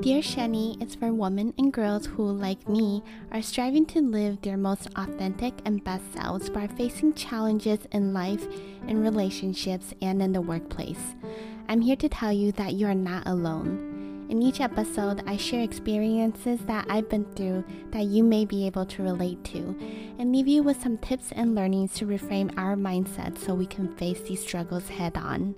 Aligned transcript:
Dear 0.00 0.20
Shani 0.20 0.80
it's 0.82 0.94
for 0.94 1.12
women 1.12 1.54
and 1.56 1.72
girls 1.72 2.06
who, 2.06 2.30
like 2.30 2.68
me, 2.68 3.02
are 3.32 3.40
striving 3.40 3.86
to 3.86 4.00
live 4.00 4.40
their 4.42 4.56
most 4.56 4.88
authentic 4.96 5.54
and 5.64 5.82
best 5.82 6.12
selves 6.12 6.50
by 6.50 6.66
facing 6.66 7.14
challenges 7.14 7.80
in 7.92 8.12
life, 8.12 8.46
in 8.86 9.02
relationships, 9.02 9.94
and 10.02 10.20
in 10.20 10.32
the 10.32 10.40
workplace. 10.40 11.14
I'm 11.68 11.80
here 11.80 11.96
to 11.96 12.08
tell 12.08 12.32
you 12.32 12.52
that 12.52 12.74
you 12.74 12.86
are 12.86 12.94
not 12.94 13.26
alone. 13.26 14.26
In 14.28 14.42
each 14.42 14.60
episode, 14.60 15.22
I 15.26 15.36
share 15.36 15.62
experiences 15.62 16.60
that 16.66 16.86
I've 16.88 17.08
been 17.08 17.26
through 17.34 17.64
that 17.90 18.04
you 18.04 18.24
may 18.24 18.44
be 18.44 18.66
able 18.66 18.86
to 18.86 19.02
relate 19.02 19.44
to, 19.44 19.58
and 20.18 20.32
leave 20.32 20.48
you 20.48 20.62
with 20.62 20.82
some 20.82 20.98
tips 20.98 21.32
and 21.32 21.54
learnings 21.54 21.94
to 21.94 22.06
reframe 22.06 22.52
our 22.58 22.74
mindset 22.74 23.38
so 23.38 23.54
we 23.54 23.66
can 23.66 23.94
face 23.96 24.20
these 24.22 24.40
struggles 24.40 24.88
head 24.88 25.16
on. 25.16 25.54